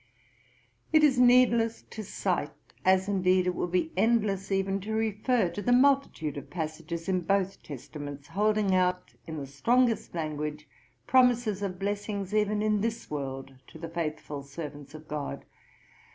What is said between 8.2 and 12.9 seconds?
holding out, in the strongest language, promises of blessings, even in